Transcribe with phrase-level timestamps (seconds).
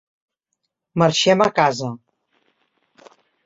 [1.03, 1.93] Marxem a casa.